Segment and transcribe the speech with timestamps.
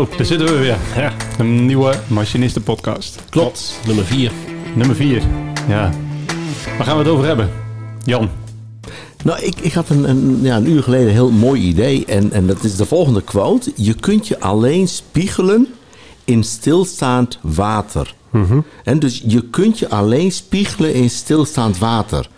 [0.00, 0.76] Zo, daar zitten we weer.
[0.96, 3.22] Ja, een nieuwe Machinisten podcast.
[3.28, 4.32] Klopt, nummer 4.
[4.74, 5.22] Nummer 4.
[5.68, 5.92] Ja.
[6.76, 7.50] Waar gaan we het over hebben?
[8.04, 8.30] Jan.
[9.24, 12.04] Nou, ik, ik had een, een, ja, een uur geleden een heel mooi idee.
[12.04, 13.72] En, en dat is de volgende quote.
[13.76, 15.66] Je kunt je alleen spiegelen
[16.24, 18.14] in stilstaand water.
[18.84, 22.28] En dus je kunt je alleen spiegelen in stilstaand water.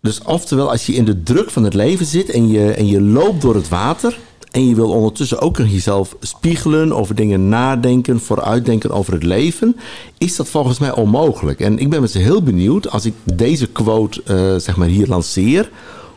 [0.00, 3.00] Dus oftewel, als je in de druk van het leven zit en je, en je
[3.00, 4.18] loopt door het water.
[4.50, 9.76] En je wil ondertussen ook nog jezelf spiegelen, over dingen nadenken, vooruitdenken over het leven.
[10.18, 11.60] Is dat volgens mij onmogelijk.
[11.60, 15.06] En ik ben met ze heel benieuwd als ik deze quote eh, zeg maar hier
[15.06, 15.70] lanceer.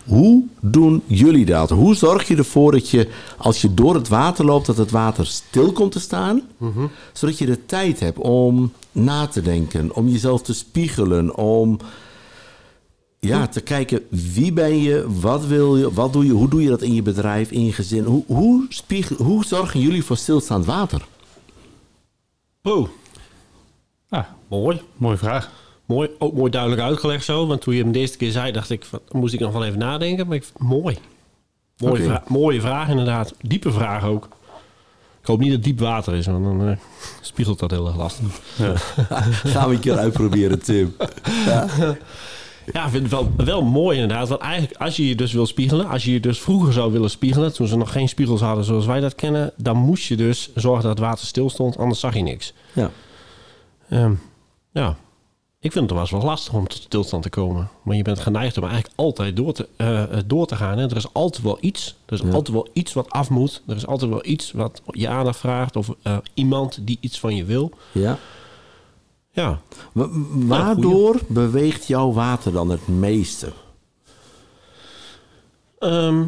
[0.06, 1.70] Hoe doen jullie dat?
[1.70, 5.26] Hoe zorg je ervoor dat je, als je door het water loopt, dat het water
[5.26, 6.42] stil komt te staan?
[7.14, 11.78] Zodat je de tijd hebt om na te denken, om jezelf te spiegelen, om
[13.28, 16.70] ja, te kijken wie ben je, wat wil je, wat doe je, hoe doe je
[16.70, 18.04] dat in je bedrijf, in je gezin?
[18.04, 21.06] Hoe, hoe, spiegel, hoe zorgen jullie voor stilstaand water?
[22.64, 22.88] Oh,
[24.10, 24.82] Ah, mooi.
[24.98, 25.52] mooie vraag.
[25.86, 27.48] Mooi, ook mooi duidelijk uitgelegd zo.
[27.48, 29.66] Want toen je hem de eerste keer zei, dacht ik, van, moest ik nog wel
[29.66, 30.28] even nadenken.
[30.28, 30.98] Maar ik, mooi.
[31.78, 33.34] Mooie, vra- mooie vraag inderdaad.
[33.42, 34.28] Diepe vraag ook.
[35.22, 36.78] Ik hoop niet dat het diep water is, want dan eh,
[37.22, 38.26] spiegelt dat heel erg lastig.
[39.54, 40.96] Gaan we een keer uitproberen, Tim.
[41.46, 41.68] Ja,
[42.66, 44.28] ik vind het wel, wel mooi inderdaad.
[44.28, 47.10] Want eigenlijk, als je je dus wil spiegelen, als je je dus vroeger zou willen
[47.10, 50.50] spiegelen, toen ze nog geen spiegels hadden zoals wij dat kennen, dan moest je dus
[50.56, 52.54] zorgen dat het water stil stond, anders zag je niks.
[52.74, 52.92] Ja.
[53.90, 54.14] Ehm,
[54.72, 54.96] ja,
[55.60, 57.70] ik vind het wel eens wel lastig om tot stilstand te komen.
[57.84, 60.78] Maar je bent geneigd om eigenlijk altijd door te, eh, eh, door te gaan.
[60.78, 60.86] Hè?
[60.90, 61.96] Er is altijd wel iets.
[62.06, 62.26] Er is Ja.
[62.26, 63.62] altijd wel iets wat af moet.
[63.68, 65.76] Er is altijd wel iets wat je aandacht vraagt.
[65.76, 67.72] Of eh, iemand die iets van je wil.
[67.92, 68.18] ja.
[69.36, 69.62] Ja,
[69.92, 73.52] Wa- waardoor beweegt jouw water dan het meeste?
[75.80, 76.24] Ehm,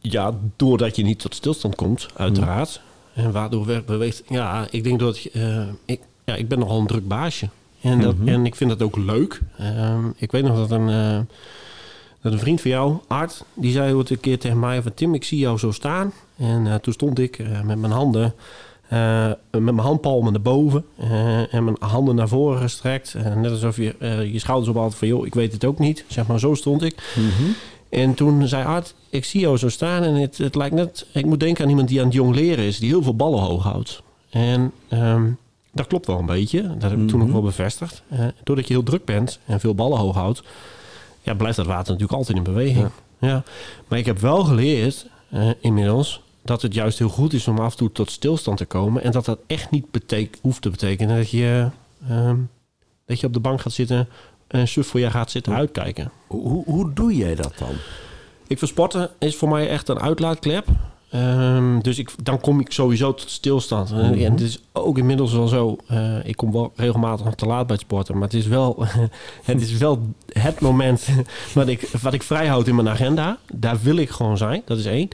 [0.00, 2.80] ja, doordat je niet tot stilstand komt, uiteraard.
[3.14, 4.22] En waardoor beweegt.
[4.28, 7.48] Ja, ik denk dat eh, ik, ja, ik ben nogal een druk baasje.
[7.80, 9.40] En, dat, en ik vind dat ook leuk.
[9.58, 11.20] Ehm, ik weet nog dat een, eh,
[12.20, 15.14] dat een vriend van jou, Art, die zei ooit een keer tegen mij van Tim,
[15.14, 16.12] ik zie jou zo staan.
[16.36, 18.34] En eh, toen stond ik met mijn handen,
[18.88, 23.14] eh, met mijn handpalmen naar boven eh, en mijn handen naar voren gestrekt.
[23.14, 23.94] Eh, net alsof je
[24.32, 26.04] je schouders op had van, joh, ik weet het ook niet.
[26.08, 27.14] Zeg maar, zo stond ik.
[27.88, 31.06] En toen zei Art, ik zie jou zo staan en het, het lijkt net...
[31.12, 33.40] Ik moet denken aan iemand die aan het jong leren is, die heel veel ballen
[33.40, 34.02] hoog houdt.
[34.30, 35.24] En ehm,
[35.72, 36.62] dat klopt wel een beetje.
[36.78, 38.02] Dat heb ik toen ook wel bevestigd.
[38.44, 40.42] Doordat je heel druk bent en veel ballen hoog houdt...
[41.22, 42.88] Ja, blijft dat water natuurlijk altijd in beweging.
[43.18, 43.42] Ja.
[43.88, 45.06] Maar ik heb wel geleerd
[45.60, 49.02] inmiddels dat het juist heel goed is om af en toe tot stilstand te komen.
[49.02, 51.68] En dat dat echt niet betek hoeft te betekenen dat je,
[52.08, 52.36] ehm,
[53.06, 54.08] dat je op de bank gaat zitten
[54.46, 56.10] en suf voor je gaat zitten uitkijken.
[56.26, 57.72] Hoe, hoe doe jij dat dan?
[58.46, 60.66] Ik vind sporten is voor mij echt een uitlaatklep.
[61.10, 63.92] Ehm, dus ik, dan kom ik sowieso tot stilstand.
[63.92, 65.76] En het is ook inmiddels wel zo.
[65.86, 68.14] eh, ik kom wel regelmatig nog te laat bij het sporten.
[68.14, 68.84] Maar het is wel
[69.44, 71.08] het, is wel het moment
[71.54, 73.38] wat ik, wat ik vrij houd in mijn agenda.
[73.52, 74.62] Daar wil ik gewoon zijn.
[74.64, 75.08] Dat is één.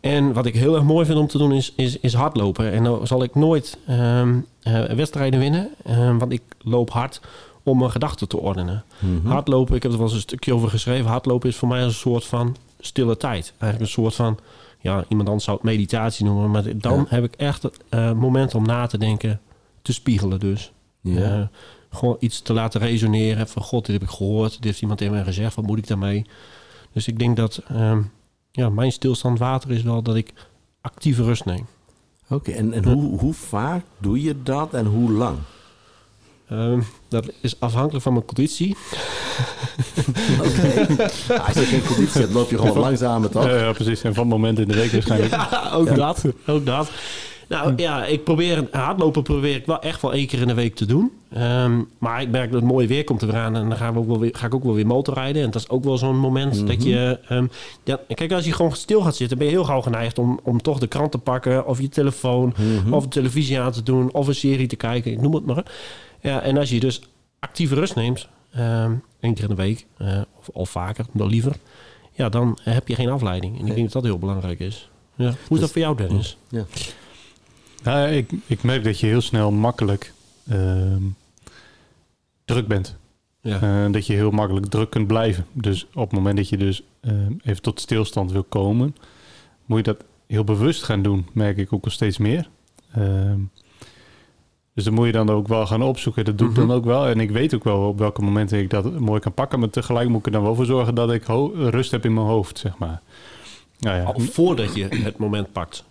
[0.00, 2.72] En wat ik heel erg mooi vind om te doen is, is, is hardlopen.
[2.72, 5.68] En dan zal ik nooit ehm, eh, wedstrijden winnen.
[5.84, 7.20] ehm, want ik loop hard
[7.62, 8.84] om mijn gedachten te ordenen.
[9.24, 11.10] Hardlopen, ik heb er wel eens een stukje over geschreven.
[11.10, 13.52] Hardlopen is voor mij een soort van stille tijd.
[13.58, 14.38] Eigenlijk een soort van,
[14.80, 16.50] ja, iemand anders zou het meditatie noemen.
[16.50, 17.04] Maar dan Ja.
[17.08, 19.40] heb ik echt het eh, moment om na te denken,
[19.82, 20.72] te spiegelen dus.
[21.00, 21.20] Ja.
[21.38, 21.42] Eh,
[21.90, 23.48] gewoon iets te laten resoneren.
[23.48, 24.52] Van god, dit heb ik gehoord.
[24.52, 25.54] Dit heeft iemand tegen mij gezegd.
[25.54, 26.26] Wat moet ik daarmee?
[26.92, 28.00] Dus ik denk dat ehm,
[28.52, 30.32] ja, mijn stilstand water is wel dat ik
[30.80, 31.66] actieve rust neem.
[32.28, 35.38] Oké, en, en hoe, hoe vaak doe je dat en hoe lang?
[36.48, 38.76] Ehm, dat is afhankelijk van mijn conditie.
[40.46, 40.86] Oké.
[41.28, 43.44] Ah, als je geen conditie hebt, loop je gewoon langzamer, toch?
[43.44, 44.02] Ja, ja, precies.
[44.02, 45.30] En van moment in de week waarschijnlijk.
[45.30, 46.24] Ja, ook dat.
[46.46, 46.90] Ook dat.
[47.50, 50.74] Nou ja, ik probeer hardlopen probeer ik wel echt wel één keer in de week
[50.74, 51.12] te doen.
[51.32, 54.06] Ehm, maar ik merk dat het mooie weer komt eraan en dan gaan we ook
[54.06, 55.42] wel weer, ga ik ook wel weer motorrijden.
[55.42, 57.18] En dat is ook wel zo'n moment dat je...
[57.28, 57.46] ehm,
[57.84, 60.62] ja, kijk, als je gewoon stil gaat zitten, ben je heel gauw geneigd om, om
[60.62, 61.66] toch de krant te pakken...
[61.66, 62.54] of je telefoon,
[62.90, 65.12] of de televisie aan te doen, of een serie te kijken.
[65.12, 65.64] Ik noem het maar.
[66.20, 67.02] Ja, en als je dus
[67.38, 71.52] actieve rust neemt, ehm één keer in de week, eh, of, of vaker, dan liever...
[72.12, 73.60] Ja, dan heb je geen afleiding.
[73.60, 74.90] En ik denk dat dat heel belangrijk is.
[75.14, 75.34] Ja.
[75.48, 76.36] Hoe is dat voor jou, Dennis?
[76.48, 76.58] Ja.
[76.58, 76.64] Ja,
[78.10, 80.12] ik, ik merk dat je heel snel makkelijk
[80.48, 81.02] ehm,
[82.44, 82.96] druk bent.
[83.40, 83.60] Ja.
[83.60, 85.46] Eh, dat je heel makkelijk druk kunt blijven.
[85.52, 88.96] Dus op het moment dat je dus ehm, even tot stilstand wil komen,
[89.66, 92.48] moet je dat heel bewust gaan doen, merk ik ook al steeds meer.
[92.92, 93.38] Ehm,
[94.74, 96.24] dus dan moet je dan ook wel gaan opzoeken.
[96.24, 97.06] Dat doe ik dan ook wel.
[97.06, 99.58] En ik weet ook wel op welke momenten ik dat mooi kan pakken.
[99.58, 101.24] Maar tegelijk moet ik er dan wel voor zorgen dat ik
[101.54, 103.02] rust heb in mijn hoofd, zeg maar.
[103.78, 105.84] Nou ja, Al voordat je het moment pakt.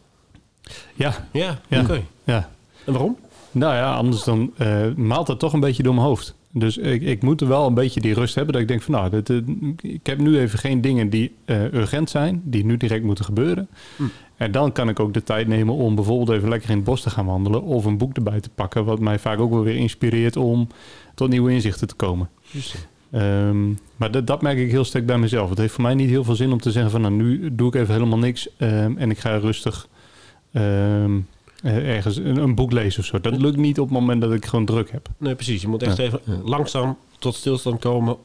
[0.95, 1.81] Ja, Ja, Ja.
[1.81, 2.01] oké.
[2.23, 2.49] ja.
[2.85, 3.17] En waarom?
[3.51, 6.35] Nou ja, anders dan eh, maalt het toch een beetje door mijn hoofd.
[6.51, 8.93] Dus ik, ik moet er wel een beetje die rust hebben dat ik denk van
[8.93, 9.29] nou, dit,
[9.81, 13.67] ik heb nu even geen dingen die eh, urgent zijn, die nu direct moeten gebeuren.
[13.95, 14.03] Hm.
[14.37, 17.01] En dan kan ik ook de tijd nemen om bijvoorbeeld even lekker in het bos
[17.01, 19.75] te gaan wandelen of een boek erbij te pakken, wat mij vaak ook wel weer
[19.75, 20.67] inspireert om
[21.15, 22.29] tot nieuwe inzichten te komen.
[23.11, 25.49] Ehm, maar dat, dat merk ik heel sterk bij mezelf.
[25.49, 27.67] Het heeft voor mij niet heel veel zin om te zeggen van nou, nu doe
[27.67, 29.87] ik even helemaal niks ehm, en ik ga rustig
[30.51, 31.17] ehm,
[31.63, 33.19] eh, ergens een, een boek lezen of zo.
[33.21, 35.07] Dat lukt niet op het moment dat ik gewoon druk heb.
[35.17, 35.61] Nee, precies.
[35.61, 36.03] Je moet echt Ja.
[36.03, 38.17] even langzaam tot stilstand komen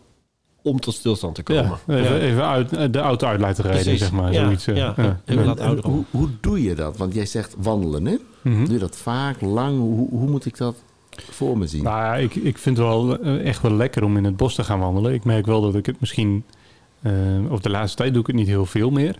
[0.62, 1.78] om tot stilstand te komen.
[1.86, 4.00] Ja, even, even uit, eh, de auto uit laten rijden, Precies.
[4.00, 4.32] zeg maar.
[4.32, 4.74] Ja, Zoiets, ja.
[4.96, 5.20] ja.
[5.24, 6.96] En- hoe, hoe doe je dat?
[6.96, 8.16] Want jij zegt wandelen, hè?
[8.42, 8.64] Mhm.
[8.64, 9.78] Doe je dat vaak, lang?
[9.78, 10.76] Hoe, hoe moet ik dat
[11.30, 11.82] voor me zien?
[11.82, 14.54] Nou ja, ik, ik vind het wel eh, echt wel lekker om in het bos
[14.54, 15.12] te gaan wandelen.
[15.14, 16.44] Ik merk wel dat ik het misschien...
[17.02, 17.12] eh
[17.50, 19.18] of de laatste tijd doe ik het niet heel veel meer.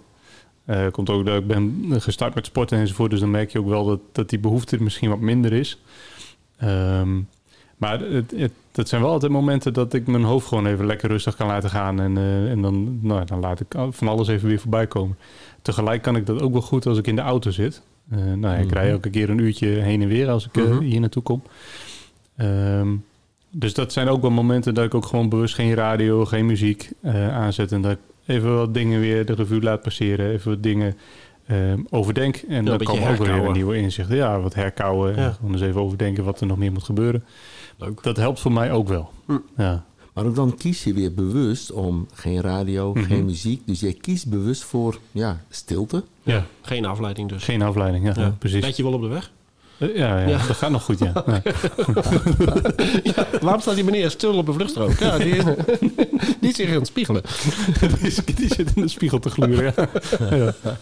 [0.65, 3.11] Eh komt ook dat ik ben gestart met sporten enzovoort.
[3.11, 5.81] Dus dan merk je ook wel dat, dat die behoefte er misschien wat minder is.
[6.57, 7.21] Ehm,
[7.77, 11.09] maar het, het, dat zijn wel altijd momenten dat ik mijn hoofd gewoon even lekker
[11.09, 12.01] rustig kan laten gaan.
[12.01, 15.17] En, eh, en dan, nou, dan laat ik van alles even weer voorbij komen.
[15.63, 17.83] Tegelijk kan ik dat ook wel goed als ik in de auto zit.
[18.11, 18.75] Eh, nou, ja, ik Mhm.
[18.75, 20.81] rij elke keer een uurtje heen en weer als ik Mhm.
[20.81, 21.43] hier naartoe kom.
[22.37, 22.89] Ehm,
[23.51, 26.91] dus dat zijn ook wel momenten dat ik ook gewoon bewust geen radio, geen muziek
[27.33, 27.73] aanzet.
[27.73, 30.31] En dat ik even wat dingen weer de revue laat passeren.
[30.31, 30.95] Even wat dingen
[31.47, 32.37] ehm, overdenk.
[32.37, 34.17] En dan komen ook weer nieuwe inzichten.
[34.17, 35.17] Ja, wat herkauwen.
[35.17, 35.31] Ja.
[35.31, 37.25] Gewoon eens even overdenken wat er nog meer moet gebeuren.
[37.77, 38.03] Leuk.
[38.03, 39.11] Dat helpt voor mij ook wel.
[39.27, 39.37] Hm.
[39.57, 39.85] Ja.
[40.13, 43.05] Maar ook dan kies je weer bewust om geen radio, Mhm.
[43.05, 43.63] geen muziek.
[43.67, 46.05] Dus jij kiest bewust voor ja, stilte.
[46.23, 46.45] Ja.
[46.63, 47.45] Geen afleiding dus.
[47.45, 48.35] Geen afleiding, ja, Ja.
[48.39, 48.63] precies.
[48.65, 49.31] Let je wel op de weg?
[49.79, 50.47] Eh, Ja, ja, Ja.
[50.47, 51.13] dat gaat nog goed, ja.
[53.03, 53.27] ja.
[53.41, 54.99] Waarom staat die meneer stil op een vluchtstrook?
[54.99, 55.43] Ja, die,
[56.41, 57.23] die is zich aan het spiegelen.
[58.03, 59.89] Die, die zit in de spiegel te gluren, ja.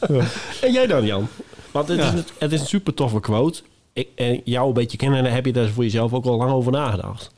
[0.08, 0.24] ja.
[0.60, 1.28] En jij dan, Jan?
[1.70, 2.04] Want het, Ja.
[2.06, 3.60] is, een- het is een super toffe quote.
[3.92, 6.72] Ik, en jou een beetje kennen, heb je daar voor jezelf ook al lang over
[6.72, 7.30] nagedacht.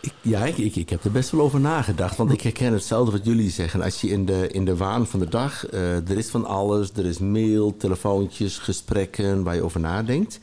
[0.00, 2.16] Ik, ja, ik, ik, ik heb er best wel over nagedacht.
[2.16, 3.82] Want ik herken hetzelfde wat jullie zeggen.
[3.82, 5.66] Als je in de, in de waan van de dag...
[5.66, 6.90] eh, er is van alles.
[6.96, 10.38] Er is mail, telefoontjes, gesprekken waar je over nadenkt.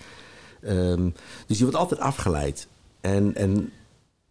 [0.61, 1.09] Ehm,
[1.47, 2.67] dus je wordt altijd afgeleid.
[3.01, 3.69] En, en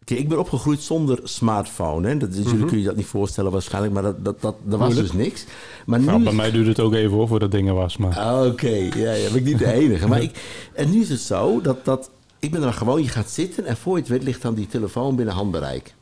[0.04, 2.08] kijk, ik ben opgegroeid zonder smartphone.
[2.08, 2.16] Hè?
[2.16, 3.94] Dat, dus Jullie kun je dat niet voorstellen waarschijnlijk.
[3.94, 5.44] Maar dat, dat, dat, er was dus niks.
[5.86, 7.96] Maar Nou, nu bij mij duurde het ook even hoor, voordat dingen was.
[7.96, 10.08] Maar Ah, Oké, ja, ja, ben ik niet de enige.
[10.08, 10.42] Maar ik,
[10.74, 13.64] en nu is het zo dat, dat ik ben er dan gewoon, je gaat zitten
[13.66, 15.94] en voor je het weet ligt dan die telefoon binnen handbereik.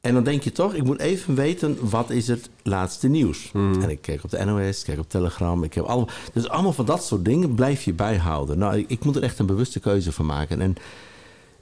[0.00, 3.50] En dan denk je toch, ik moet even weten wat is het laatste nieuws.
[3.82, 6.84] En ik kijk op de NOS, kijk op Telegram, ik heb allemaal, dus allemaal van
[6.84, 8.58] dat soort dingen blijf je bijhouden.
[8.58, 10.60] Nou, ik, ik moet er echt een bewuste keuze van maken.
[10.60, 10.74] En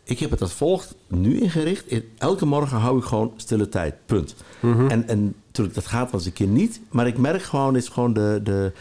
[0.04, 1.86] ik heb het als volgt nu ingericht.
[1.86, 3.94] In- Elke morgen hou ik gewoon stille tijd.
[4.06, 4.34] Punt.
[4.88, 6.80] En, en natuurlijk, dat gaat wel eens een keer niet.
[6.90, 8.72] Maar ik merk gewoon, is gewoon de, de,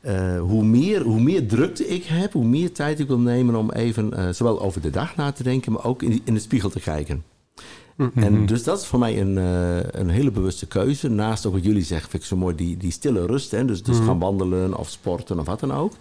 [0.00, 3.70] eh, hoe, meer, hoe meer drukte ik heb, hoe meer tijd ik wil nemen om
[3.70, 6.70] even eh, zowel over de dag na te denken, maar ook in, in de spiegel
[6.70, 7.24] te kijken.
[8.14, 11.08] En dus dat is voor mij een, eh, een hele bewuste keuze.
[11.08, 13.50] Naast ook wat jullie zeggen, vind ik zo mooi, die, die stille rust.
[13.50, 13.64] Hè?
[13.64, 15.92] Dus, dus gaan wandelen of sporten of wat dan ook.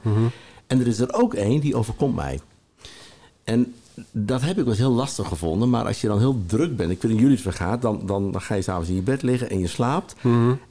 [0.67, 2.39] En er is er ook één die overkomt mij.
[3.43, 3.73] En
[4.11, 5.69] dat heb ik wel heel lastig gevonden.
[5.69, 7.81] Maar als je dan heel druk bent, ik weet hoe jullie het vergaat...
[7.81, 10.15] dan, dan, dan ga je s'avonds in je bed liggen en je slaapt.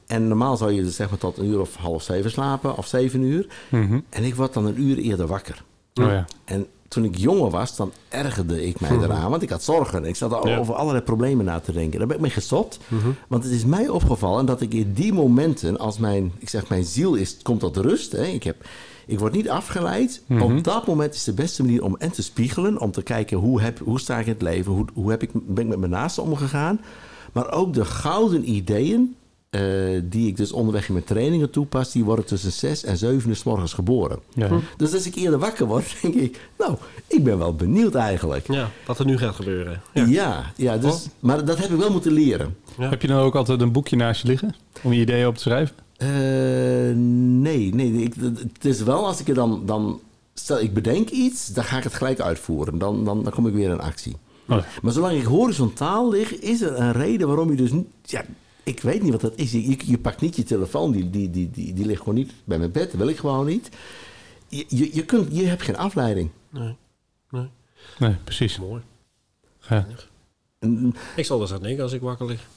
[0.06, 2.86] En normaal zou je dus zeg maar tot een uur of half zeven slapen, of
[2.86, 3.46] zeven uur.
[3.68, 4.00] Mhm.
[4.08, 5.64] En ik word dan een uur eerder wakker.
[5.94, 6.24] Oh ja.
[6.44, 9.30] En toen ik jonger was, dan ergerde ik mij eraan.
[9.30, 10.04] Want ik had zorgen.
[10.04, 10.58] Ik zat al Ja.
[10.58, 11.98] over allerlei problemen na te denken.
[11.98, 12.78] Daar ben ik mee gestopt.
[13.28, 15.78] Want het is mij opgevallen dat ik in die momenten...
[15.78, 18.12] als mijn, ik zeg, mijn ziel is, komt tot rust.
[18.12, 18.56] Hè, ik, heb,
[19.06, 20.22] ik word niet afgeleid.
[20.40, 22.80] Op dat moment is de beste manier om en te spiegelen.
[22.80, 24.72] Om te kijken, hoe, heb, hoe sta ik in het leven?
[24.72, 26.80] Hoe, hoe heb ik, ben ik met mijn naasten omgegaan?
[27.32, 29.14] Maar ook de gouden ideeën...
[29.50, 29.60] eh,
[30.04, 31.92] die ik dus onderweg in mijn trainingen toepas...
[31.92, 34.18] die worden tussen zes en zeven uur s morgens geboren.
[34.34, 34.48] Ja.
[34.76, 36.74] Dus als ik eerder wakker word, denk ik, nou,
[37.06, 38.46] ik ben wel benieuwd eigenlijk.
[38.46, 39.80] Ja, Ja, wat er nu gaat gebeuren.
[39.94, 40.52] Ja.
[40.56, 42.56] ja, dus, maar dat heb ik wel moeten leren.
[42.78, 42.88] Ja.
[42.88, 45.40] Heb je nou ook altijd een boekje naast je liggen om je ideeën op te
[45.42, 45.74] schrijven?
[45.96, 46.08] Eh,
[47.42, 47.92] nee, nee.
[47.92, 48.14] Ik,
[48.52, 50.00] het is wel als ik er dan, dan...
[50.34, 52.78] Stel, ik bedenk iets, dan ga ik het gelijk uitvoeren.
[52.78, 54.16] Dan, dan, dan kom ik weer in actie.
[54.48, 57.72] Oh, Maar zolang ik horizontaal lig, is er een reden waarom je dus...
[57.72, 58.24] niet- Ja,
[58.70, 59.52] ik weet niet wat dat is.
[59.52, 62.58] Je, je pakt niet je telefoon, die, die, die, die, die ligt gewoon niet bij
[62.58, 62.90] mijn bed.
[62.90, 63.68] Dat wil ik gewoon niet.
[64.48, 66.30] Je, je, je, kunt, je hebt geen afleiding.
[66.50, 66.76] Nee.
[67.30, 67.48] nee.
[67.98, 68.58] nee, precies.
[68.58, 68.82] Mooi.
[69.68, 69.86] Ja.
[71.16, 72.48] Ik zal er eens aan denken als ik wakker lig.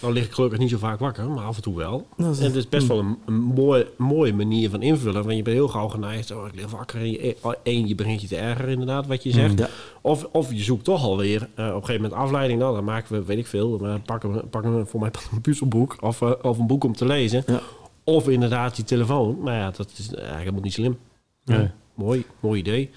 [0.00, 2.06] Nou lig ik gelukkig niet zo vaak wakker, maar af en toe wel.
[2.16, 5.22] Dat is- en het is best wel een, een mooie, mooie manier van invullen.
[5.24, 6.30] Want je bent heel gauw geneigd.
[6.30, 7.00] Oh, ik lig wakker.
[7.00, 9.58] En je, één, je begint je te ergeren inderdaad, wat je zegt.
[9.58, 9.68] Ja.
[10.00, 12.60] Of, of je zoekt toch alweer eh, op een gegeven moment afleiding.
[12.60, 15.40] Nou, dan maken we, weet ik veel, maar pakken we, pakken we voor mij een
[15.40, 17.42] puzzelboek of, eh, of een boek om te lezen.
[17.46, 17.60] Ja.
[18.04, 19.38] Of inderdaad die telefoon.
[19.42, 20.98] Maar ja, dat is eigenlijk helemaal niet slim.
[21.44, 21.68] Nee.
[21.94, 22.90] Mooi, mooi idee.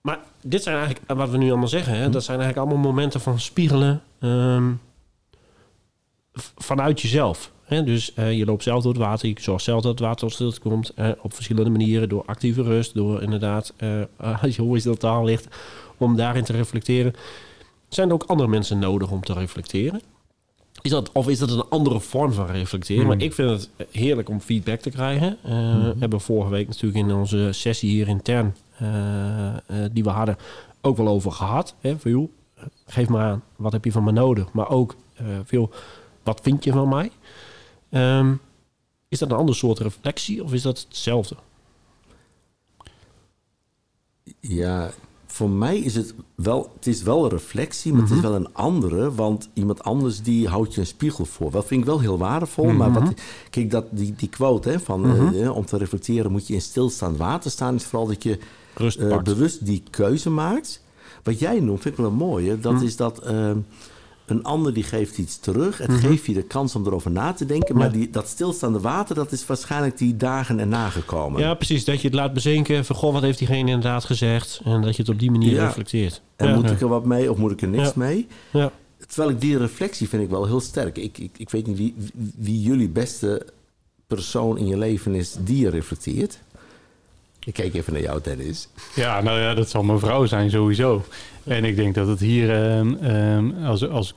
[0.00, 3.20] Maar dit zijn eigenlijk, wat we nu allemaal zeggen, hè, dat zijn eigenlijk allemaal momenten
[3.20, 4.70] van spiegelen ehm,
[6.56, 7.52] vanuit jezelf.
[7.66, 7.84] Hè?
[7.84, 10.32] Dus eh, je loopt zelf door het water, je zorgt zelf dat het water tot
[10.32, 10.92] stilte komt.
[11.20, 14.00] op verschillende manieren, door actieve rust, door inderdaad, eh,
[14.42, 15.48] als je horizontaal taal ligt,
[15.96, 17.14] om daarin te reflecteren.
[17.88, 20.00] Zijn er ook andere mensen nodig om te reflecteren?
[20.82, 23.02] Is dat, of is dat een andere vorm van reflecteren?
[23.06, 23.12] Hmm.
[23.12, 25.38] Maar ik vind het heerlijk om feedback te krijgen.
[25.42, 25.50] Eh,
[25.84, 28.54] We hebben vorige week natuurlijk in onze sessie hier intern,
[29.92, 30.36] die we hadden,
[30.80, 31.74] ook wel over gehad.
[31.80, 32.28] Hè, van, joh,
[32.86, 34.52] geef maar aan, wat heb je van me nodig?
[34.52, 34.96] Maar ook
[35.44, 35.70] veel,
[36.26, 37.10] wat vind je van mij?
[37.90, 38.34] Ehm,
[39.08, 41.36] is dat een ander soort reflectie of is dat hetzelfde?
[44.40, 44.90] Ja,
[45.26, 48.10] voor mij is het wel, het is wel een reflectie, maar Mhm.
[48.10, 49.14] het is wel een andere.
[49.14, 51.50] Want iemand anders die houdt je een spiegel voor.
[51.50, 52.64] Dat vind ik wel heel waardevol.
[52.72, 53.00] Maar Mhm.
[53.04, 53.12] wat,
[53.50, 57.16] kijk, dat, die, die quote hè, van eh, om te reflecteren moet je in stilstaand
[57.16, 57.74] water staan.
[57.74, 58.38] Is vooral dat je
[58.98, 60.82] eh, bewust die keuze maakt.
[61.22, 62.48] Wat jij noemt, vind ik wel mooi.
[62.48, 62.60] Hè?
[62.60, 62.84] Dat Mhm.
[62.84, 63.50] is dat eh,
[64.26, 65.78] een ander die geeft iets terug.
[65.78, 67.76] Het geeft je de kans om erover na te denken.
[67.76, 67.98] Maar Mhm.
[67.98, 71.40] Die, dat stilstaande water, dat is waarschijnlijk die dagen erna gekomen.
[71.40, 71.84] Ja, precies.
[71.84, 72.84] Dat je het laat bezinken.
[72.84, 74.60] Van, goh, wat heeft diegene inderdaad gezegd?
[74.64, 75.66] En dat je het op die manier Ja.
[75.66, 76.22] reflecteert.
[76.36, 76.54] En ja.
[76.54, 78.26] moet ik er wat mee of moet ik er niks mee?
[78.52, 78.70] Ja.
[79.06, 80.98] Terwijl ik die reflectie vind ik wel heel sterk.
[80.98, 81.94] Ik, ik, ik weet niet wie,
[82.36, 83.46] wie jullie beste
[84.06, 86.38] persoon in je leven is die je reflecteert.
[87.46, 88.68] Ik kijk even naar jou, Dennis.
[88.94, 91.04] Ja, nou ja, dat zal mijn vrouw zijn sowieso.
[91.44, 94.14] En ik denk dat het hier, ehm, ehm, als, als,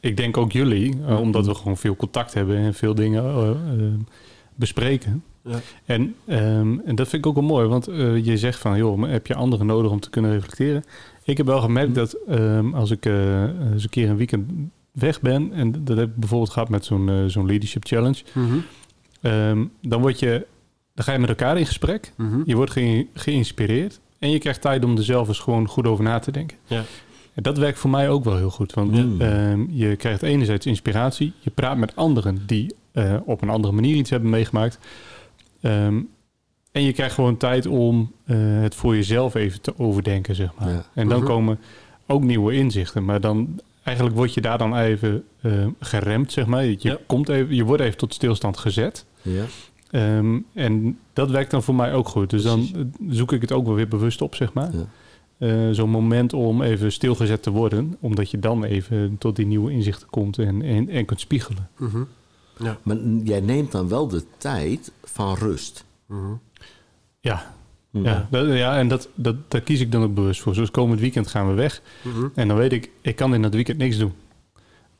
[0.00, 3.50] ik denk ook jullie, eh, omdat we gewoon veel contact hebben en veel dingen eh,
[3.50, 3.92] eh,
[4.54, 5.24] bespreken.
[5.42, 5.60] Ja.
[5.84, 8.96] En, ehm, en dat vind ik ook wel mooi, want eh, je zegt van, joh,
[8.96, 10.84] maar heb je anderen nodig om te kunnen reflecteren?
[11.24, 14.50] Ik heb wel gemerkt dat ehm, als ik eens een keer een weekend
[14.92, 18.56] weg ben, en dat heb ik bijvoorbeeld gehad met zo'n zo'n leadership challenge, Mhm.
[19.20, 20.46] ehm, dan word je,
[20.96, 22.12] dan ga je met elkaar in gesprek.
[22.16, 22.40] Mhm.
[22.44, 26.04] Je wordt ge- geïnspireerd en je krijgt tijd om er zelf eens gewoon goed over
[26.04, 26.56] na te denken.
[26.66, 26.82] Ja.
[27.34, 28.72] En dat werkt voor mij ook wel heel goed.
[28.74, 29.04] Want Ja.
[29.50, 31.32] ehm, je krijgt enerzijds inspiratie.
[31.38, 34.78] Je praat met anderen die eh, op een andere manier iets hebben meegemaakt.
[35.60, 36.00] Ehm,
[36.72, 40.68] en je krijgt gewoon tijd om eh, het voor jezelf even te overdenken, zeg maar.
[40.68, 40.84] Ja.
[40.94, 41.26] En dan Mhm.
[41.26, 41.58] komen
[42.06, 43.04] ook nieuwe inzichten.
[43.04, 46.64] Maar dan eigenlijk word je daar dan even eh, geremd, zeg maar.
[46.64, 46.98] Je, Ja.
[47.06, 49.04] komt even, je wordt even tot stilstand gezet.
[49.22, 49.44] Ja.
[49.90, 52.30] Ehm, en dat werkt dan voor mij ook goed.
[52.30, 53.16] Dus dan Precies.
[53.18, 54.70] zoek ik het ook wel weer bewust op, zeg maar.
[54.76, 54.86] Ja.
[55.38, 57.96] Eh, Zo'n moment om even stilgezet te worden.
[58.00, 61.68] Omdat je dan even tot die nieuwe inzichten komt en, en, en kunt spiegelen.
[61.78, 62.02] Mhm.
[62.58, 62.78] Ja.
[62.82, 65.84] Maar jij neemt dan wel de tijd van rust.
[66.06, 66.32] Mhm.
[67.20, 67.54] Ja,
[67.90, 68.02] Hm.
[68.04, 70.54] ja, dat, ja en dat, dat, daar kies ik dan ook bewust voor.
[70.54, 71.82] Zoals komend weekend gaan we weg.
[72.02, 72.26] Mhm.
[72.34, 74.12] En dan weet ik, ik kan in dat weekend niks doen.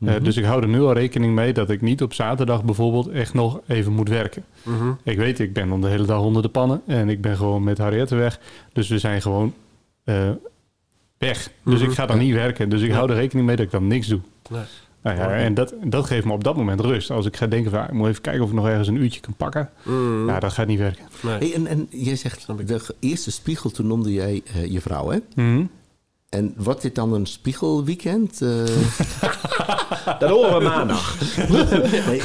[0.00, 0.22] Eh, Mhm.
[0.24, 3.34] dus ik hou er nu al rekening mee dat ik niet op zaterdag bijvoorbeeld echt
[3.34, 4.44] nog even moet werken.
[4.62, 4.90] Mhm.
[5.02, 7.64] Ik weet, ik ben dan de hele dag onder de pannen en ik ben gewoon
[7.64, 8.40] met Harriette weg.
[8.72, 9.54] Dus we zijn gewoon
[10.04, 10.30] eh,
[11.18, 11.50] weg.
[11.64, 11.90] Dus Mhm.
[11.90, 12.22] ik ga dan Ja.
[12.22, 12.68] niet werken.
[12.68, 12.94] Dus ik Ja.
[12.94, 14.20] hou er rekening mee dat ik dan niks doe.
[14.50, 14.62] Nee.
[15.02, 17.10] Nou ja, en dat, dat geeft me op dat moment rust.
[17.10, 18.96] Als ik ga denken van, ah, ik moet even kijken of ik nog ergens een
[18.96, 19.70] uurtje kan pakken.
[19.84, 20.26] Mhm.
[20.28, 21.04] Ja, dat gaat niet werken.
[21.22, 21.38] Nee.
[21.38, 25.18] Hey, en, en jij zegt, de eerste spiegel, toen noemde jij eh, je vrouw, hè?
[25.34, 25.64] Mhm.
[26.36, 28.42] En wordt dit dan een spiegelweekend?
[28.42, 28.48] Eh,
[30.18, 31.16] Dat horen we maandag.
[32.06, 32.22] nee,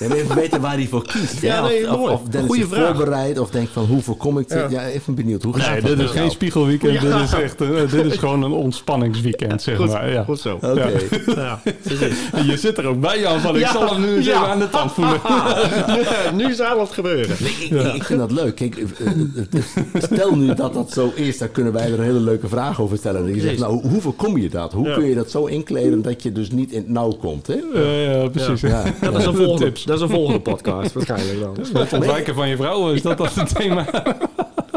[0.00, 1.40] maar even weten waar hij voor kiest.
[1.40, 2.12] Ja, nee, of, mooi.
[2.12, 2.86] of, of Dennis Goeie zich vraag.
[2.96, 4.58] voorbereidt of denkt van hoe voorkom ik dit?
[4.58, 4.66] Ja.
[4.70, 5.42] Ja, even benieuwd.
[5.42, 6.92] Hoe gaat Nee, dat dit is geen spiegelweekend.
[6.92, 7.00] Ja.
[7.00, 10.10] Dit is echt een- dit is gewoon een ontspanningsweekend, zeg Goed, maar.
[10.12, 10.24] Ja.
[10.24, 10.54] goed zo.
[10.54, 10.90] Oké.
[11.36, 11.60] Ja,
[12.46, 13.72] Je zit er ook bij, Jan, van ik Ja.
[13.72, 14.34] zal hem nu eens Ja.
[14.34, 15.20] even aan de tand voelen.
[16.24, 17.36] Ja, nu zou het gebeuren.
[17.70, 18.54] Nee, ik, vind dat leuk.
[18.54, 22.20] Kijk, eh, eh, stel nu dat dat zo is, dan kunnen wij er een hele
[22.20, 23.26] leuke vraag over stellen.
[23.26, 24.72] En je zegt, nou, hoe- voorkom je dat?
[24.72, 24.94] Hoe Ja.
[24.94, 27.46] kun je dat zo inkleden dat je dus niet in het nauw komt?
[27.46, 27.54] Hè?
[27.74, 28.60] Ja, ja, precies.
[28.60, 28.82] Ja.
[29.00, 31.56] Dat is, een volgende, Dat is een volgende podcast, waarschijnlijk dan.
[31.82, 33.86] Het ontwijken van je vrouw, is dat dat het thema?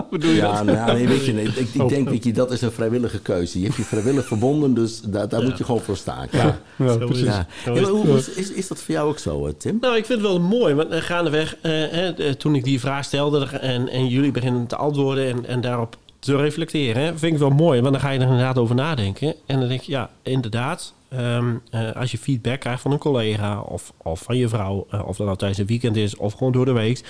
[0.09, 0.65] Bedoel je Ja, dat?
[0.65, 1.89] nou, ja, nee, weet je, nee, ik, ik Oh.
[1.89, 3.59] denk, weet je, dat is een vrijwillige keuze.
[3.59, 6.27] Je hebt je vrijwillig verbonden, dus daar, daar moet je gewoon voor staan.
[6.31, 6.59] Ja,
[6.97, 7.25] precies.
[7.25, 7.47] Ja.
[7.89, 9.77] Hoe, is, is, is dat voor jou ook zo, eh, Tim?
[9.81, 13.03] Nou, ik vind het wel mooi, want eh, gaandeweg, eh, eh, toen ik die vraag
[13.05, 17.39] stelde en, en jullie beginnen te antwoorden en, en daarop te reflecteren, hè, vind ik
[17.39, 19.35] wel mooi, want dan ga je er inderdaad over nadenken.
[19.45, 23.59] En dan denk je, ja, inderdaad, ehm, eh, als je feedback krijgt van een collega
[23.59, 26.51] of, of van je vrouw, eh, of dat nou tijdens een weekend is of gewoon
[26.51, 27.03] door de week,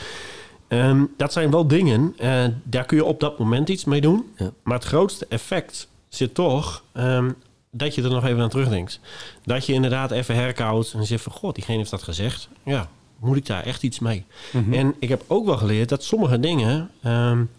[0.68, 4.26] ehm, dat zijn wel dingen, eh, daar kun je op dat moment iets mee doen.
[4.36, 4.52] Ja.
[4.64, 7.32] Maar het grootste effect zit toch ehm,
[7.72, 9.00] dat je er nog even aan terugdenkt.
[9.44, 11.32] Dat je inderdaad even herkoudt en zegt van...
[11.32, 12.50] God, diegene heeft dat gezegd.
[12.64, 14.26] Ja, moet ik daar echt iets mee?
[14.52, 14.74] Mhm.
[14.74, 16.90] En ik heb ook wel geleerd dat sommige dingen,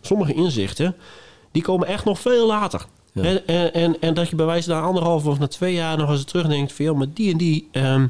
[0.01, 0.97] sommige inzichten...
[1.51, 2.87] die komen echt nog veel later.
[3.13, 3.23] Ja.
[3.23, 6.11] En, en, en, en dat je bij wijze na anderhalf of na twee jaar nog
[6.11, 6.73] eens terugdenkt...
[6.73, 8.07] van, maar die en die ehm,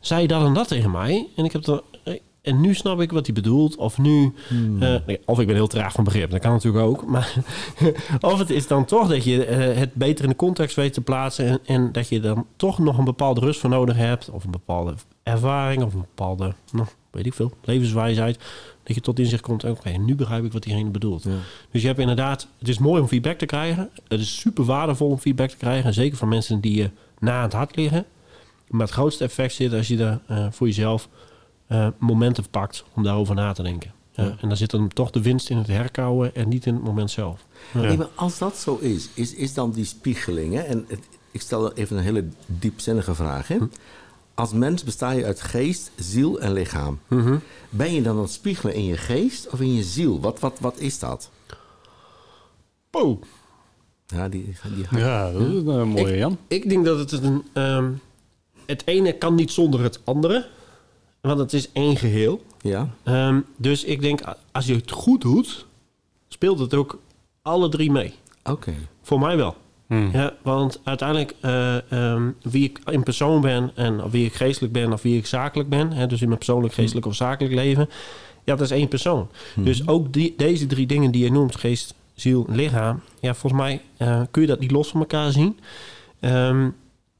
[0.00, 1.28] zei dat en dat tegen mij.
[1.36, 1.82] En ik heb er...
[2.42, 3.76] en nu snap ik wat hij bedoelt.
[3.76, 4.82] Of nu, Hmm.
[4.82, 6.30] eh, of ik ben heel traag van begrip.
[6.30, 7.06] Dat kan natuurlijk ook.
[7.06, 7.34] Maar
[8.20, 11.00] of het is dan toch dat je eh, het beter in de context weet te
[11.00, 11.46] plaatsen.
[11.46, 14.30] En, en dat je dan toch nog een bepaalde rust voor nodig hebt.
[14.30, 15.82] Of een bepaalde ervaring.
[15.82, 18.38] Of een bepaalde, nou, weet ik veel, levenswijsheid.
[18.94, 19.64] Dat je tot inzicht komt.
[19.64, 21.22] Oké, nu begrijp ik wat diegene bedoelt.
[21.22, 21.30] Ja.
[21.70, 23.90] Dus je hebt inderdaad, het is mooi om feedback te krijgen.
[24.08, 25.84] Het is super waardevol om feedback te krijgen.
[25.84, 28.04] En zeker van mensen die je na aan het hart liggen.
[28.68, 31.08] Maar het grootste effect zit als je er eh, voor jezelf
[31.66, 33.92] eh, momenten pakt om daarover na te denken.
[34.12, 34.36] Ja, Ja.
[34.40, 37.10] En dan zit dan toch de winst in het herkauwen en niet in het moment
[37.10, 37.44] zelf.
[37.74, 37.80] Ja.
[37.80, 40.54] Nee, maar als dat zo is, is, is dan die spiegeling...
[40.54, 40.60] Hè?
[40.60, 43.48] En het- ik stel even een hele diepzinnige vraag.
[43.48, 43.56] Hè?
[44.40, 46.98] Als mens besta je uit geest, ziel en lichaam.
[47.08, 47.36] Mhm.
[47.70, 50.20] Ben je dan aan het spiegelen in je geest of in je ziel?
[50.20, 51.30] Wat, wat, wat is dat?
[52.90, 53.22] Oh.
[54.06, 56.38] Ja, die, die Ja, dat is een mooie, Jan.
[56.48, 57.44] Ik denk dat het een.
[57.52, 57.92] ehm,
[58.66, 60.48] het ene kan niet zonder het andere.
[61.20, 62.44] Want het is één geheel.
[62.60, 62.88] ja?
[63.02, 64.20] Ehm, dus ik denk,
[64.52, 65.66] als je het goed doet,
[66.28, 66.98] speelt het ook
[67.42, 68.14] alle drie mee.
[68.44, 68.74] Oké.
[69.02, 69.56] Voor mij wel.
[69.90, 70.10] Hmm.
[70.12, 74.72] Ja, want uiteindelijk eh, ehm, wie ik in persoon ben en of wie ik geestelijk
[74.72, 77.88] ben of wie ik zakelijk ben, hè, dus in mijn persoonlijk, geestelijk of zakelijk leven,
[78.44, 79.28] ja, dat is één persoon.
[79.56, 83.82] Dus ook die, deze drie dingen die je noemt, geest, ziel, lichaam, ja, volgens mij
[83.96, 85.58] eh, kun je dat niet los van elkaar zien.
[86.20, 86.68] Ehm,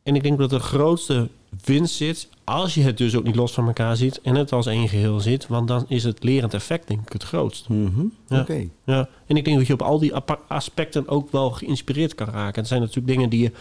[0.02, 1.28] en ik denk dat de grootste
[1.64, 4.66] winst zit als je het dus ook niet los van elkaar ziet en het als
[4.66, 7.68] één geheel ziet, want dan is het lerend effect denk ik het grootst.
[7.68, 8.04] Mhm.
[8.28, 8.40] Ja.
[8.40, 8.68] Oké.
[8.84, 10.12] Ja, en ik denk dat je op al die
[10.48, 12.60] aspecten ook wel geïnspireerd kan raken.
[12.60, 13.52] Het zijn natuurlijk dingen die, je,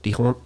[0.00, 0.36] die gewoon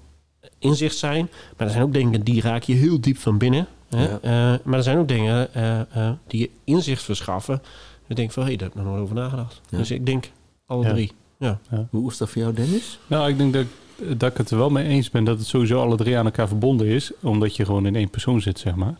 [0.59, 1.31] inzicht zijn.
[1.57, 3.67] Maar er zijn ook dingen die raak je heel diep van binnen.
[3.89, 4.09] Hè?
[4.09, 4.19] Ja.
[4.23, 7.63] Eh, maar er zijn ook dingen eh, eh, die je inzicht verschaffen.
[8.07, 9.61] Ik denk van, hé, hey, daar heb ik nog nooit over nagedacht.
[9.69, 9.79] Ja.
[9.79, 10.31] Dus ik denk
[10.67, 10.91] alle Ja.
[10.93, 11.13] drie.
[11.39, 11.61] Ja.
[11.91, 12.99] Hoe is dat voor jou, Dennis?
[13.07, 13.67] Nou, ik denk dat,
[14.03, 16.49] dat ik het er wel mee eens ben dat het sowieso alle drie aan elkaar
[16.49, 17.13] verbonden is.
[17.23, 18.95] Omdat je gewoon in één persoon zit, zeg maar.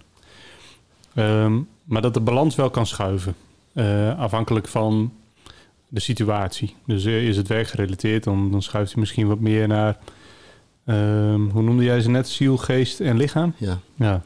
[1.15, 3.35] Ehm, maar dat de balans wel kan schuiven.
[3.75, 5.13] eh, afhankelijk van
[5.89, 6.75] de situatie.
[6.87, 9.97] Dus eh, is het werkgerelateerd, dan, dan schuift hij misschien wat meer naar...
[10.85, 12.29] ehm, hoe noemde jij ze net?
[12.29, 13.55] Ziel, geest en lichaam?
[13.57, 13.79] Ja.
[13.97, 14.23] Ja.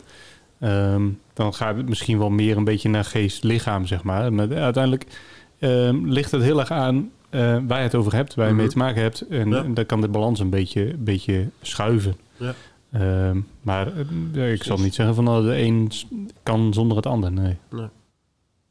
[0.61, 4.33] Ehm, dan gaat het misschien wel meer een beetje naar geest, lichaam, zeg maar.
[4.33, 5.07] Maar uiteindelijk
[6.05, 8.79] ligt het heel erg aan eh, waar je het over hebt, waar je mee te
[8.79, 9.21] maken hebt.
[9.21, 9.65] En, Ja.
[9.65, 12.17] en dan kan de balans een beetje, beetje schuiven.
[12.37, 12.55] Ja.
[12.93, 13.93] Ehm, maar
[14.35, 15.91] eh, ik zal niet zeggen van nou, de een
[16.43, 17.33] kan zonder het ander.
[17.33, 17.59] Nee.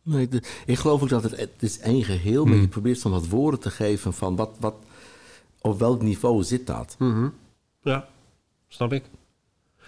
[0.04, 2.62] Nee, de- ik geloof ook dat het, het is één geheel, maar Hmm.
[2.62, 4.74] je probeert soms wat woorden te geven van wat, wat,
[5.62, 6.96] op welk niveau zit dat?
[7.00, 7.28] Mhm.
[7.82, 8.08] ja,
[8.68, 9.04] snap ik.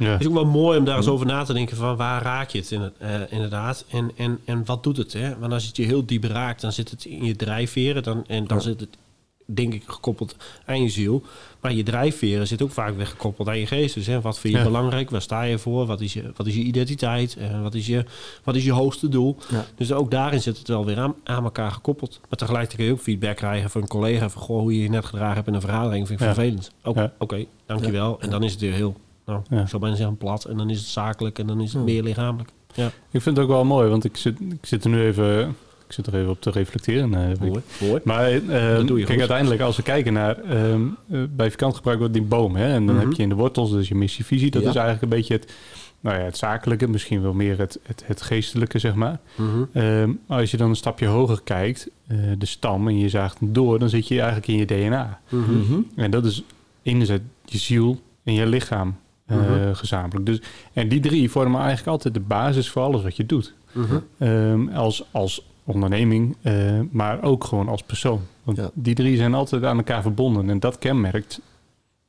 [0.03, 0.11] Ja.
[0.11, 2.49] Het is ook wel mooi om daar eens over na te denken van waar raak
[2.49, 5.13] je het in het, eh, inderdaad en, en, en wat doet het.
[5.13, 5.39] Hè?
[5.39, 8.47] Want als het je heel diep raakt, dan zit het in je drijfveren dan, en
[8.47, 8.97] dan zit het
[9.45, 10.35] denk ik gekoppeld
[10.65, 11.23] aan je ziel.
[11.61, 13.93] Maar je drijfveren zit ook vaak weer gekoppeld aan je geest.
[13.93, 14.65] Dus hè, wat vind je Ja.
[14.65, 15.09] belangrijk?
[15.09, 15.85] Waar sta je voor?
[15.85, 17.35] Wat is je, wat is je identiteit?
[17.37, 18.05] Eh, wat, is je,
[18.43, 19.37] wat is je hoogste doel?
[19.75, 22.19] Dus ook daarin zit het wel weer aan, aan elkaar gekoppeld.
[22.29, 24.29] Maar tegelijkertijd kun je ook feedback krijgen van een collega...
[24.29, 26.71] van goh, hoe je je net gedragen hebt in een vergadering vind ik vervelend.
[26.83, 27.13] Oké, Ja.
[27.17, 28.19] oké, dankjewel.
[28.21, 29.61] En dan is het weer heel, nou, Ja.
[29.61, 30.45] ik zou bijna zeggen plat.
[30.45, 32.49] En dan is het zakelijk en dan is het meer lichamelijk.
[32.73, 35.49] Ja, Ik vind het ook wel mooi, want ik zit, ik zit er nu even,
[35.87, 37.13] ik zit er even op te reflecteren.
[37.13, 37.61] eh, mooi.
[37.81, 38.01] mooi.
[38.03, 39.17] Maar eh, Dat doe je kijk, goed.
[39.19, 40.37] uiteindelijk als we kijken naar...
[40.41, 42.55] ehm, eh, bij vakant gebruiken we die boom.
[42.55, 42.73] Hè?
[42.73, 43.03] En dan Mhm.
[43.05, 44.51] heb je in de wortels, dus je missie, visie.
[44.51, 44.69] Dat Ja.
[44.69, 45.53] is eigenlijk een beetje het,
[45.99, 46.87] nou ja, het zakelijke.
[46.87, 49.19] Misschien wel meer het, het, het geestelijke, zeg maar.
[49.35, 49.63] Mhm.
[49.73, 51.89] Ehm, maar als je dan een stapje hoger kijkt,
[52.37, 53.79] de stam, en je zaagt hem door...
[53.79, 55.19] dan zit je eigenlijk in je DNA.
[55.29, 55.79] Mhm.
[55.95, 56.43] En dat is
[56.81, 58.95] inzet je ziel en je lichaam
[59.39, 59.73] eh, Mhm.
[59.73, 60.25] gezamenlijk.
[60.25, 60.41] Dus,
[60.73, 63.53] en die drie vormen eigenlijk altijd de basis voor alles wat je doet.
[63.71, 63.99] Mhm.
[64.17, 68.21] Ehm, als, als onderneming, eh, maar ook gewoon als persoon.
[68.43, 68.69] Want Ja.
[68.73, 70.49] die drie zijn altijd aan elkaar verbonden.
[70.49, 71.41] En dat kenmerkt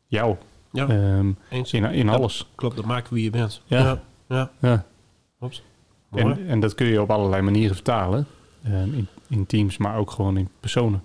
[0.07, 0.37] jou
[0.71, 0.87] Ja,
[1.49, 1.73] eens.
[1.73, 2.47] in, alles.
[2.55, 3.63] Klopt, dat maakt wie je bent.
[3.67, 3.79] Ja.
[3.79, 4.51] ja, ja.
[4.61, 4.85] Ja.
[6.11, 8.27] En, en dat kun je op allerlei manieren vertalen.
[8.65, 11.03] Ehm, in, in teams, maar ook gewoon in personen.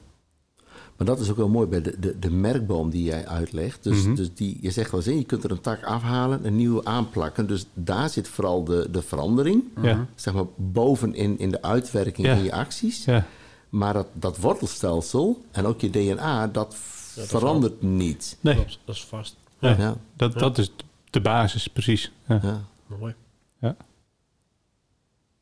[1.00, 3.84] Maar dat is ook wel mooi bij de, de, de merkboom die jij uitlegt.
[3.84, 4.16] Dus, Mhm.
[4.16, 7.48] dus die, je zegt wel eens, je kunt er een tak afhalen, een nieuwe aanplakken.
[7.48, 9.64] Dus daar zit vooral de, de verandering.
[9.82, 10.06] Ja.
[10.16, 12.34] Zeg maar bovenin in de uitwerking Ja.
[12.34, 13.06] in je acties.
[13.06, 13.26] Ja.
[13.70, 16.76] Maar dat, dat wortelstelsel en ook je DNA, dat
[17.16, 18.38] dat verandert niet.
[18.42, 19.36] Nee, Klopt, dat is vast.
[19.60, 19.76] Ja.
[19.78, 20.72] Ja, dat, dat is
[21.10, 22.12] de basis, precies.
[22.28, 22.40] Ja.
[22.44, 22.62] ja.
[23.00, 23.16] Mooi.
[23.60, 23.76] Ja.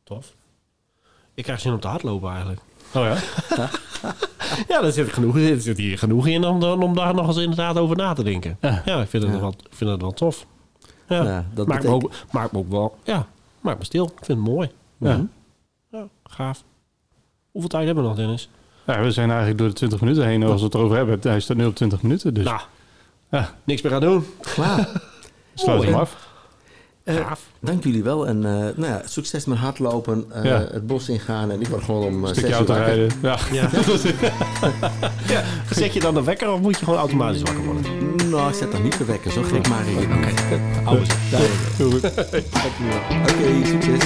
[0.04, 0.36] Tof.
[1.34, 2.62] Ik krijg zin om te hardlopen eigenlijk.
[2.94, 3.18] Oh ja?
[4.68, 7.38] Ja, daar zit, genoeg, er zit hier genoeg in om, dan- om daar nog eens
[7.38, 8.58] inderdaad over na te denken.
[8.62, 8.82] Ja.
[8.86, 9.40] Ja, ik vind het, Ja.
[9.40, 10.46] Wel, ik vind het wel tof.
[11.08, 12.98] Ja, Ja, dat maakt, me ook, maakt me ook wel...
[13.04, 13.28] Ja,
[13.62, 14.06] maakt me stil.
[14.06, 14.70] Ik vind het mooi.
[14.98, 15.14] Ja.
[15.18, 15.26] Mhm.
[15.92, 16.64] Ja, gaaf.
[17.52, 18.50] Hoeveel tijd hebben we nog, Dennis?
[18.86, 20.44] ja, we zijn eigenlijk door de 20 minuten heen.
[20.44, 22.34] Als we het erover hebben, hij staat nu op 20 minuten.
[22.34, 22.60] Dus Nou,
[23.32, 24.26] ja, niks meer aan doen.
[24.42, 24.90] Klaar.
[25.54, 25.90] sluit mooi.
[25.92, 26.28] hem af.
[27.08, 27.40] Eh, Gaaf.
[27.60, 28.28] dank jullie wel.
[28.28, 30.68] En eh, nou ja, succes met hardlopen, eh, Ja.
[30.72, 31.52] het bos ingaan.
[31.52, 33.10] En ik word gewoon om Een zes stukje uur rijden.
[33.22, 33.38] Ja.
[33.52, 33.70] Ja.
[35.34, 35.44] ja.
[35.72, 37.84] Zet je dan de wekker of moet je gewoon automatisch wakker worden?
[38.30, 39.32] Nou, ik zet nog niet te wekken.
[39.32, 40.10] Zo gek maar ik.
[40.18, 41.10] Oké, Ouders.
[43.22, 44.04] Oké, succes.